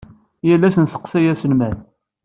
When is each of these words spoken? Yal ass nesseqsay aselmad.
Yal 0.47 0.67
ass 0.67 0.75
nesseqsay 0.77 1.25
aselmad. 1.31 1.77